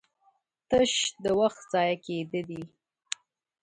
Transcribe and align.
تش 0.69 0.93
د 1.23 1.25
وخت 1.39 1.61
ضايع 1.71 1.95
کېده 2.05 2.41
دي 2.49 2.61